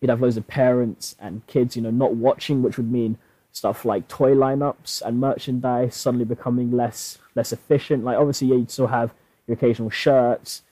[0.00, 3.18] you'd have loads of parents and kids, you know, not watching, which would mean
[3.52, 8.04] stuff like toy lineups and merchandise suddenly becoming less less efficient.
[8.04, 9.12] Like obviously, yeah, you'd still have
[9.46, 10.62] your occasional shirts.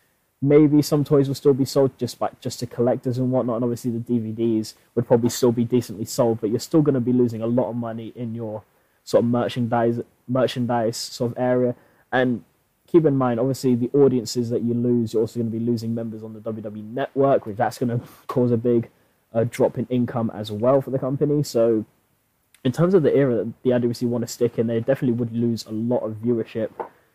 [0.40, 3.64] Maybe some toys will still be sold just by just to collectors and whatnot, and
[3.64, 7.12] obviously the DVDs would probably still be decently sold, but you're still going to be
[7.12, 8.62] losing a lot of money in your
[9.08, 11.74] sort of merchandise merchandise sort of area.
[12.12, 12.44] And
[12.86, 15.94] keep in mind, obviously, the audiences that you lose, you're also going to be losing
[15.94, 18.90] members on the WWE network, which that's going to cause a big
[19.32, 21.42] uh, drop in income as well for the company.
[21.42, 21.86] So,
[22.64, 25.32] in terms of the era that the IWC want to stick in, they definitely would
[25.32, 26.68] lose a lot of viewership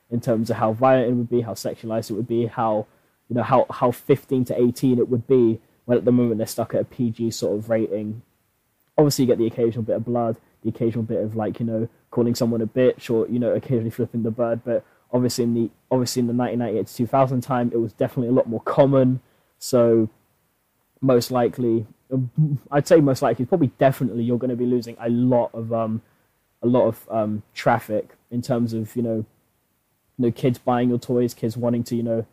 [0.10, 2.88] in terms of how violent it would be, how sexualized it would be, how
[3.29, 5.60] you know how how 15 to 18 it would be.
[5.86, 8.23] When at the moment they're stuck at a PG sort of rating.
[8.97, 11.89] Obviously, you get the occasional bit of blood, the occasional bit of like you know
[12.12, 15.69] calling someone a bitch or you know occasionally flipping the bird, but obviously in the
[15.91, 19.21] obviously in the 1998 to 2000 time it was definitely a lot more common.
[19.60, 20.10] So
[21.02, 21.86] most likely
[22.71, 26.02] i'd say most likely probably definitely you're going to be losing a lot of um
[26.62, 29.26] a lot of um traffic in terms of you know
[30.17, 32.26] you know kids buying your toys kids wanting to you know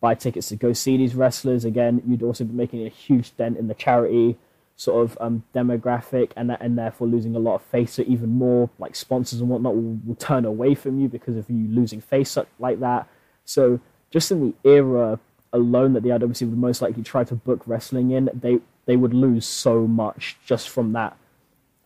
[0.00, 1.64] buy tickets to go see these wrestlers.
[1.64, 4.36] Again you'd also be making a huge dent in the charity
[4.80, 7.92] sort of um, demographic and and therefore losing a lot of face.
[7.92, 11.50] So even more like sponsors and whatnot will, will turn away from you because of
[11.50, 13.06] you losing face like that.
[13.44, 13.78] So
[14.10, 15.20] just in the era
[15.52, 19.12] alone that the IWC would most likely try to book wrestling in, they they would
[19.12, 21.14] lose so much just from that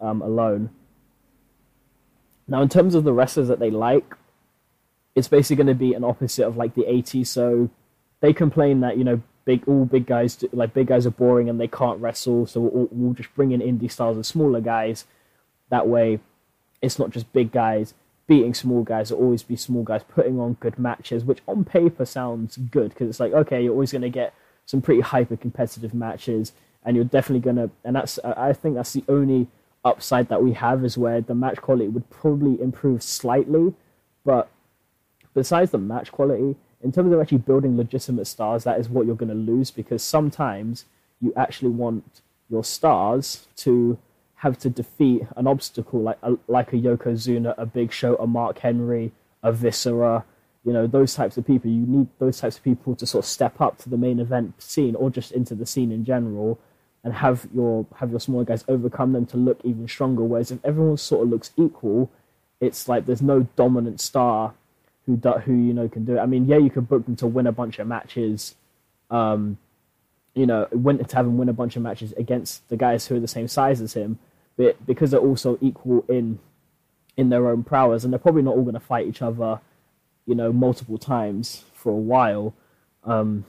[0.00, 0.70] um, alone.
[2.46, 4.14] Now, in terms of the wrestlers that they like,
[5.16, 7.26] it's basically going to be an opposite of like the 80s.
[7.26, 7.70] So
[8.20, 11.60] they complain that you know big all big guys like big guys are boring and
[11.60, 15.04] they can't wrestle so we'll, we'll just bring in indie stars and smaller guys.
[15.70, 16.20] That way
[16.82, 17.94] it's not just big guys.
[18.26, 22.06] Beating small guys it'll always be small guys putting on good matches which on paper
[22.06, 24.32] sounds good because it's like okay you're always going to get
[24.64, 26.52] some pretty hyper competitive matches
[26.84, 29.48] and you're definitely going to and that's i think that's the only
[29.84, 33.74] upside that we have is where the match quality would probably improve slightly
[34.24, 34.48] but
[35.34, 39.16] besides the match quality in terms of actually building legitimate stars, that is what you're
[39.16, 40.84] going to lose because sometimes
[41.20, 42.20] you actually want
[42.50, 43.98] your stars to
[44.36, 48.58] have to defeat an obstacle like a, like a Yokozuna, a Big Show, a Mark
[48.58, 50.24] Henry, a Viscera,
[50.62, 51.70] you know, those types of people.
[51.70, 54.60] You need those types of people to sort of step up to the main event
[54.62, 56.58] scene or just into the scene in general
[57.02, 60.22] and have your have your smaller guys overcome them to look even stronger.
[60.22, 62.10] Whereas if everyone sort of looks equal,
[62.60, 64.54] it's like there's no dominant star
[65.06, 66.20] who who you know can do it.
[66.20, 68.54] I mean, yeah, you could book them to win a bunch of matches,
[69.10, 69.58] um,
[70.34, 73.16] you know, win to have him win a bunch of matches against the guys who
[73.16, 74.18] are the same size as him,
[74.56, 76.38] but because they're also equal in
[77.16, 79.60] in their own prowess, and they're probably not all going to fight each other,
[80.26, 82.54] you know, multiple times for a while.
[83.04, 83.44] Um,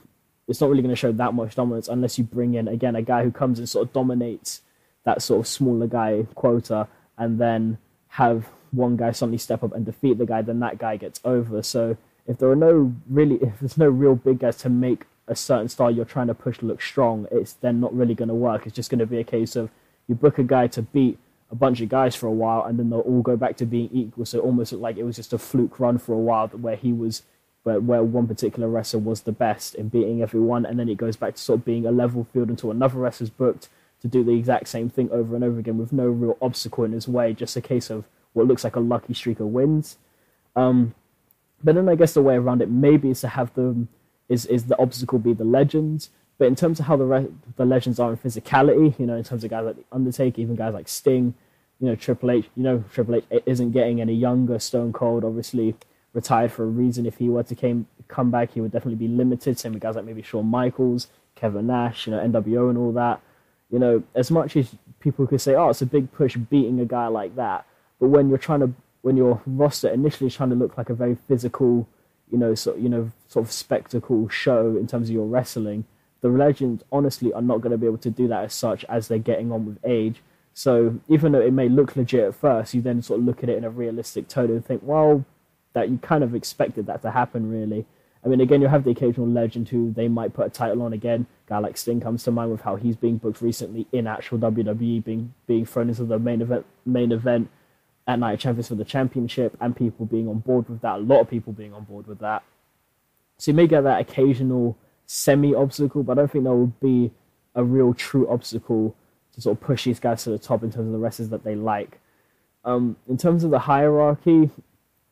[0.46, 3.02] it's not really going to show that much dominance unless you bring in again a
[3.02, 4.60] guy who comes and sort of dominates
[5.04, 9.84] that sort of smaller guy quota, and then have one guy suddenly step up and
[9.84, 11.62] defeat the guy, then that guy gets over.
[11.62, 15.34] So if there are no really, if there's no real big guys to make a
[15.34, 18.66] certain style you're trying to push look strong, it's then not really going to work.
[18.66, 19.70] It's just going to be a case of
[20.06, 21.18] you book a guy to beat
[21.50, 23.90] a bunch of guys for a while, and then they'll all go back to being
[23.92, 24.24] equal.
[24.24, 27.22] So almost like it was just a fluke run for a while where he was.
[27.62, 31.16] Where, where one particular wrestler was the best in beating everyone, and then it goes
[31.16, 33.68] back to sort of being a level field until another wrestler's booked
[34.02, 36.92] to do the exact same thing over and over again with no real obstacle in
[36.92, 37.32] his way.
[37.32, 38.04] Just a case of
[38.36, 39.96] what looks like a lucky streak of wins.
[40.54, 40.94] Um,
[41.64, 43.88] but then I guess the way around it maybe is to have them
[44.28, 46.10] is is the obstacle be the legends.
[46.38, 49.24] But in terms of how the re- the legends are in physicality, you know, in
[49.24, 51.34] terms of guys like Undertaker, even guys like Sting,
[51.80, 54.58] you know, Triple H, you know, Triple H isn't getting any younger.
[54.58, 55.74] Stone Cold obviously
[56.12, 57.06] retired for a reason.
[57.06, 59.58] If he were to came come back, he would definitely be limited.
[59.58, 63.22] Same with guys like maybe Shawn Michaels, Kevin Nash, you know, NWO and all that.
[63.70, 66.84] You know, as much as people could say, oh, it's a big push beating a
[66.84, 67.64] guy like that
[68.00, 70.94] but when you're trying to when your roster initially is trying to look like a
[70.94, 71.88] very physical,
[72.30, 75.84] you know, sort you know, sort of spectacle show in terms of your wrestling,
[76.22, 79.08] the legends honestly are not going to be able to do that as such as
[79.08, 80.22] they're getting on with age.
[80.54, 83.48] So even though it may look legit at first, you then sort of look at
[83.48, 85.24] it in a realistic tone and think, well,
[85.74, 87.84] that you kind of expected that to happen, really.
[88.24, 90.92] I mean, again, you'll have the occasional legend who they might put a title on
[90.94, 91.26] again.
[91.46, 95.04] Guy like Sting comes to mind with how he's being booked recently in actual WWE,
[95.04, 97.50] being being thrown into the main event main event
[98.06, 101.20] at Night Champions for the championship and people being on board with that, a lot
[101.20, 102.42] of people being on board with that.
[103.38, 107.10] So you may get that occasional semi obstacle, but I don't think there will be
[107.54, 108.94] a real true obstacle
[109.34, 111.44] to sort of push these guys to the top in terms of the wrestlers that
[111.44, 112.00] they like.
[112.64, 114.50] Um, in terms of the hierarchy,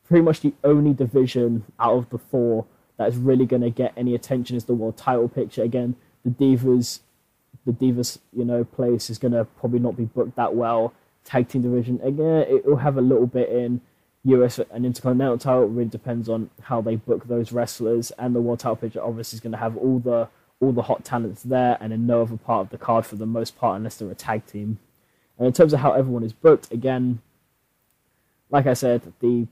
[0.04, 3.92] pretty much the only division out of the four that is really going to get
[3.96, 5.62] any attention is the world title picture.
[5.62, 7.00] Again, the Divas,
[7.66, 10.92] the Divas, you know, place is going to probably not be booked that well
[11.24, 12.00] tag team division.
[12.02, 13.80] Again, it will have a little bit in
[14.24, 15.64] US and Intercontinental title.
[15.64, 18.10] It really depends on how they book those wrestlers.
[18.12, 20.28] And the World title picture obviously is going to have all the
[20.60, 23.26] all the hot talents there, and in no other part of the card for the
[23.26, 24.78] most part, unless they're a tag team.
[25.37, 27.20] And in terms of how everyone is booked, again,
[28.50, 29.48] like I said, the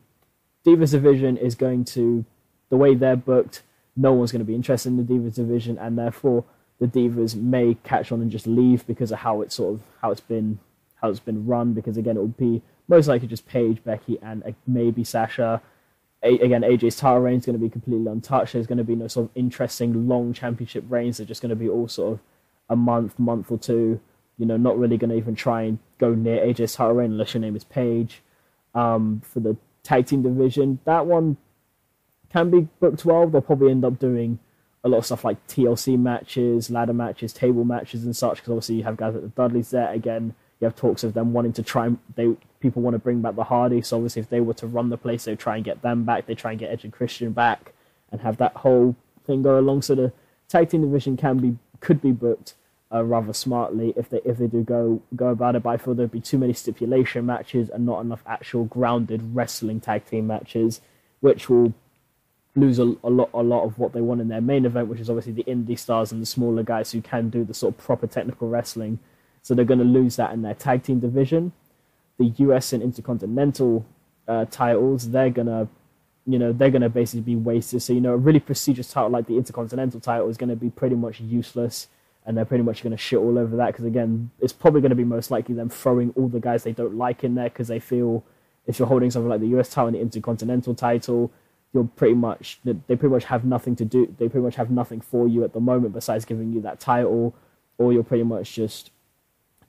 [0.64, 2.24] Divas division is going to
[2.70, 3.62] the way they're booked.
[3.96, 6.44] No one's going to be interested in the Divas division, and therefore
[6.78, 10.10] the Divas may catch on and just leave because of how it's sort of how
[10.12, 10.60] it's been
[11.02, 11.74] how it's been run.
[11.74, 15.60] Because again, it would be most likely just Paige, Becky, and uh, maybe Sasha.
[16.22, 18.52] A- again, AJ's title reign is going to be completely untouched.
[18.52, 21.18] There's going to be no sort of interesting long championship reigns.
[21.18, 22.20] They're just going to be all sort of
[22.68, 24.00] a month, month or two.
[24.38, 27.34] You know, not really going to even try and go near AJ's title reign unless
[27.34, 28.22] your name is Paige.
[28.74, 31.36] Um, for the tag team division, that one
[32.32, 33.26] can be booked well.
[33.28, 34.38] They'll probably end up doing
[34.84, 38.36] a lot of stuff like TLC matches, ladder matches, table matches, and such.
[38.38, 39.92] Because obviously you have guys like the Dudleys there.
[39.92, 41.86] Again, you have talks of them wanting to try.
[41.86, 43.82] And, they people want to bring back the Hardy.
[43.82, 46.26] So obviously, if they were to run the place, they try and get them back.
[46.26, 47.72] They try and get Edge and Christian back,
[48.12, 48.94] and have that whole
[49.26, 49.82] thing go along.
[49.82, 50.12] So the
[50.48, 52.54] tag team division can be could be booked
[52.94, 55.64] uh, rather smartly if they if they do go go about it.
[55.64, 59.80] But I feel there'd be too many stipulation matches and not enough actual grounded wrestling
[59.80, 60.80] tag team matches,
[61.20, 61.74] which will
[62.54, 65.00] lose a, a lot a lot of what they want in their main event, which
[65.00, 67.78] is obviously the indie stars and the smaller guys who can do the sort of
[67.82, 69.00] proper technical wrestling.
[69.42, 71.52] So they're going to lose that in their tag team division.
[72.18, 73.84] The US and Intercontinental
[74.28, 75.68] uh, titles, they're gonna,
[76.26, 77.82] you know, they're gonna basically be wasted.
[77.82, 80.70] So you know, a really prestigious title like the Intercontinental title is going to be
[80.70, 81.88] pretty much useless,
[82.24, 84.90] and they're pretty much going to shit all over that because again, it's probably going
[84.90, 87.68] to be most likely them throwing all the guys they don't like in there because
[87.68, 88.24] they feel
[88.66, 91.32] if you're holding something like the US title and the Intercontinental title,
[91.72, 94.14] you're pretty much they pretty much have nothing to do.
[94.18, 97.34] They pretty much have nothing for you at the moment besides giving you that title,
[97.78, 98.91] or you're pretty much just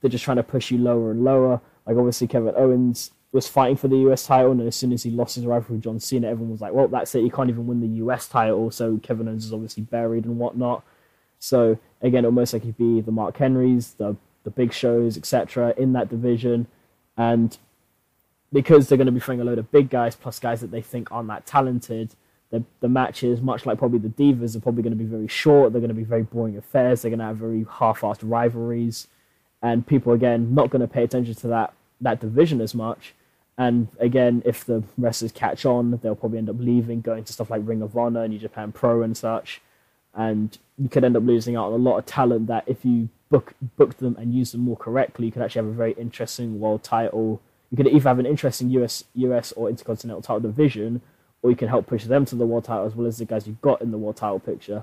[0.04, 1.62] they're just trying to push you lower and lower.
[1.86, 5.10] Like obviously Kevin Owens was fighting for the US title, and as soon as he
[5.10, 7.24] lost his rivalry with John Cena, everyone was like, "Well, that's it.
[7.24, 10.84] You can't even win the US title." So Kevin Owens is obviously buried and whatnot.
[11.38, 15.72] So again, almost like likely be the Mark Henrys, the the big shows, etc.
[15.78, 16.66] in that division,
[17.16, 17.56] and
[18.52, 20.82] because they're going to be throwing a load of big guys plus guys that they
[20.82, 22.14] think aren't that talented.
[22.50, 25.72] The, the matches, much like probably the Divas, are probably going to be very short.
[25.72, 27.02] They're going to be very boring affairs.
[27.02, 29.08] They're going to have very half-assed rivalries,
[29.64, 33.14] and people again not going to pay attention to that that division as much.
[33.56, 37.50] And again, if the wrestlers catch on, they'll probably end up leaving, going to stuff
[37.50, 39.62] like Ring of Honor, and New Japan Pro, and such.
[40.12, 43.08] And you could end up losing out on a lot of talent that if you
[43.30, 46.60] book book them and use them more correctly, you could actually have a very interesting
[46.60, 47.40] world title.
[47.70, 51.00] You could either have an interesting US US or Intercontinental title division,
[51.42, 53.46] or you can help push them to the world title as well as the guys
[53.46, 54.82] you've got in the world title picture.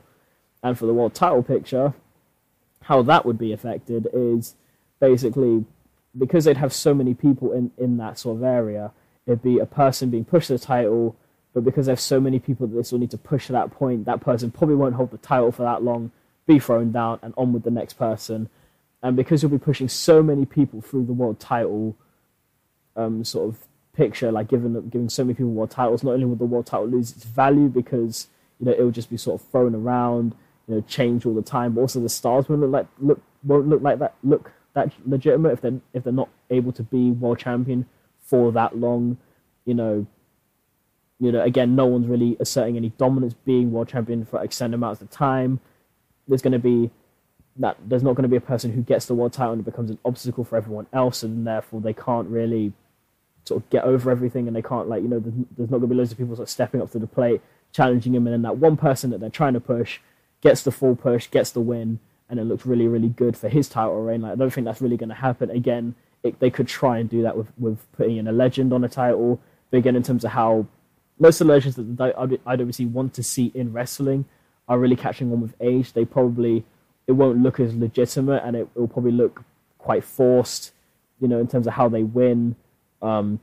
[0.63, 1.93] And for the world title picture,
[2.83, 4.55] how that would be affected is
[5.01, 5.65] basically
[6.17, 8.91] because they'd have so many people in, in that sort of area,
[9.25, 11.15] it'd be a person being pushed to the title,
[11.53, 14.05] but because there's so many people that they still need to push to that point,
[14.05, 16.11] that person probably won't hold the title for that long,
[16.47, 18.49] be thrown down, and on with the next person.
[19.03, 21.95] And because you'll be pushing so many people through the world title
[22.95, 26.35] um, sort of picture, like giving giving so many people world titles, not only will
[26.35, 28.27] the world title lose its value because
[28.59, 30.35] you know it'll just be sort of thrown around,
[30.67, 33.67] you know, change all the time, but also the stars won't look like look won't
[33.67, 37.39] look like that look that legitimate if they're if they're not able to be world
[37.39, 37.85] champion
[38.21, 39.17] for that long,
[39.65, 40.05] you know.
[41.19, 45.03] You know, again, no one's really asserting any dominance being world champion for extended amounts
[45.03, 45.59] of time.
[46.27, 46.89] There's going to be
[47.57, 49.91] that there's not going to be a person who gets the world title and becomes
[49.91, 52.73] an obstacle for everyone else, and therefore they can't really
[53.45, 55.89] sort of get over everything, and they can't like you know there's, there's not going
[55.89, 58.33] to be loads of people sort of stepping up to the plate, challenging him, and
[58.33, 59.99] then that one person that they're trying to push
[60.41, 61.99] gets the full push, gets the win,
[62.31, 64.21] and it looks really really good for his title reign.
[64.21, 65.93] Like I don't think that's really going to happen again.
[66.23, 68.89] It, they could try and do that with with putting in a legend on a
[68.89, 69.39] title,
[69.69, 70.65] but again in terms of how
[71.19, 72.13] most of the legends that the
[72.47, 74.25] IWC want to see in wrestling
[74.67, 75.93] are really catching on with age.
[75.93, 76.65] They probably
[77.05, 79.43] it won't look as legitimate and it will probably look
[79.77, 80.71] quite forced,
[81.19, 82.55] you know, in terms of how they win.
[83.01, 83.39] Um,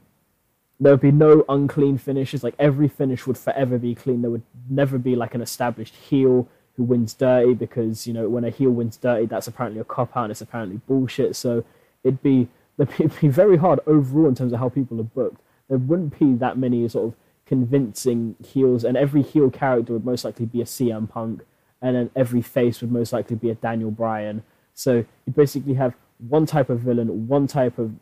[0.81, 2.42] there would be no unclean finishes.
[2.42, 4.22] Like every finish would forever be clean.
[4.22, 8.44] There would never be like an established heel who wins dirty because you know when
[8.44, 11.36] a heel wins dirty, that's apparently a cop out and it's apparently bullshit.
[11.36, 11.64] So
[12.04, 15.42] it'd be it'd be very hard overall in terms of how people are booked.
[15.68, 17.14] There wouldn't be that many sort of
[17.44, 21.42] convincing heels, and every heel character would most likely be a CM Punk,
[21.82, 24.44] and then every face would most likely be a Daniel Bryan.
[24.72, 27.92] So you basically have one type of villain, one type of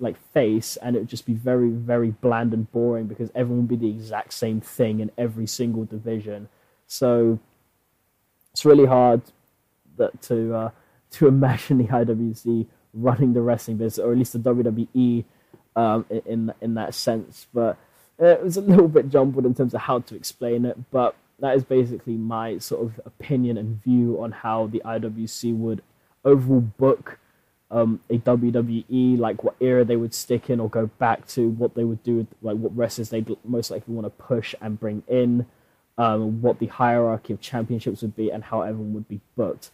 [0.00, 3.80] like face, and it would just be very, very bland and boring because everyone would
[3.80, 6.48] be the exact same thing in every single division.
[6.88, 7.38] So
[8.54, 9.20] it's really hard
[9.96, 10.70] that to uh,
[11.10, 15.24] to imagine the IWC running the wrestling business, or at least the WWE
[15.76, 17.46] um, in in that sense.
[17.52, 17.76] But
[18.18, 21.56] it was a little bit jumbled in terms of how to explain it, but that
[21.56, 25.82] is basically my sort of opinion and view on how the IWC would
[26.24, 27.18] overall book
[27.72, 31.74] um, a WWE, like what era they would stick in or go back to, what
[31.74, 35.46] they would do, like what wrestlers they most likely want to push and bring in,
[35.98, 39.70] um, what the hierarchy of championships would be, and how everyone would be booked.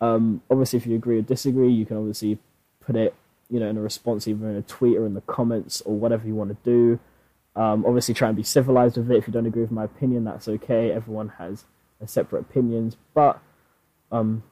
[0.00, 2.38] Um, obviously, if you agree or disagree, you can obviously
[2.80, 3.14] put it,
[3.50, 6.26] you know, in a response either in a tweet or in the comments or whatever
[6.26, 6.98] you want to do.
[7.56, 9.16] Um, obviously, try and be civilized with it.
[9.16, 10.92] If you don't agree with my opinion, that's okay.
[10.92, 11.64] Everyone has
[12.06, 13.40] separate opinions, but
[14.10, 14.42] um,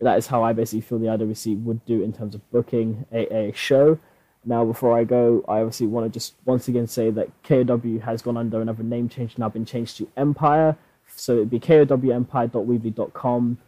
[0.00, 3.48] that is how I basically feel the IWC would do in terms of booking a,
[3.48, 3.98] a show.
[4.46, 8.20] Now, before I go, I obviously want to just once again say that KOW has
[8.22, 10.76] gone under another name change, now been changed to Empire.
[11.16, 13.58] So it'd be kowempire.weebly.com.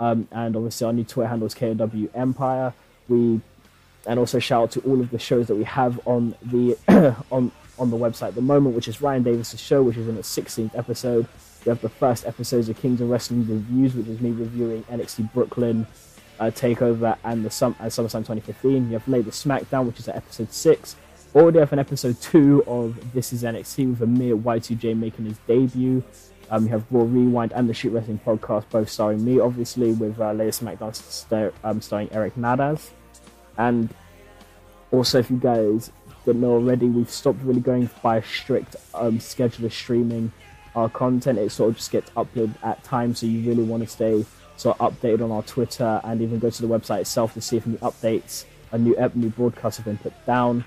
[0.00, 2.74] Um, and obviously, our new Twitter handle is KOW Empire.
[3.08, 3.40] We
[4.06, 6.76] and also shout out to all of the shows that we have on the
[7.30, 10.16] on on the website at the moment, which is Ryan Davis' show, which is in
[10.16, 11.26] its 16th episode.
[11.64, 15.32] We have the first episodes of Kings of Wrestling reviews, which is me reviewing NXT
[15.32, 15.86] Brooklyn
[16.40, 18.86] uh, Takeover and the Sum and SummerSlam 2015.
[18.86, 20.96] You have Later SmackDown, which is at episode six.
[21.34, 26.02] Already have an episode two of This Is NXT with Amir Y2J making his debut.
[26.50, 30.20] Um, you have Raw Rewind and the Shoot Wrestling podcast, both starring me, obviously, with
[30.20, 32.90] uh, Later SmackDown um, starring Eric Nadaz.
[33.58, 33.92] And
[34.92, 35.90] also, if you guys
[36.24, 40.32] didn't know already, we've stopped really going by a strict um, schedule of streaming
[40.76, 41.38] our content.
[41.38, 44.24] It sort of just gets uploaded at times, so you really want to stay
[44.56, 47.56] sort of updated on our Twitter and even go to the website itself to see
[47.56, 50.64] if new updates, a new new broadcasts have been put down.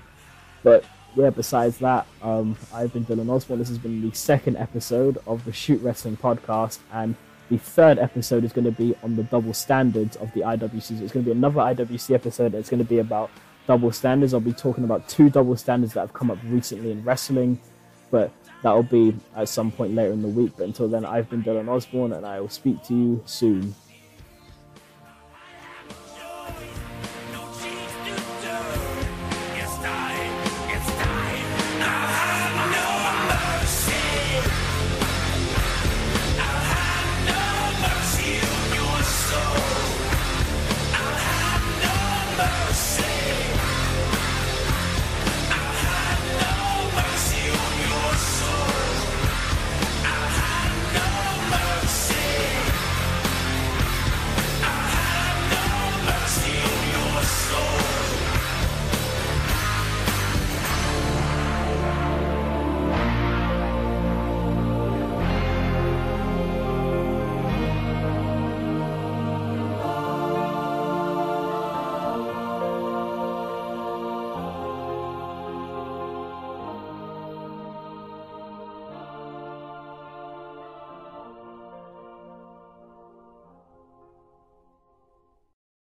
[0.62, 0.84] But
[1.14, 3.58] yeah, besides that, um, I've been Dylan Osborn.
[3.58, 7.16] This has been the second episode of the Shoot Wrestling podcast, and
[7.50, 11.00] the third episode is going to be on the double standards of the IWC.
[11.00, 12.54] It's going to be another IWC episode.
[12.54, 13.30] It's going to be about
[13.66, 14.34] double standards.
[14.34, 17.58] I'll be talking about two double standards that have come up recently in wrestling,
[18.10, 18.30] but
[18.62, 20.52] that'll be at some point later in the week.
[20.56, 23.74] But until then, I've been Dylan Osborn, and I will speak to you soon.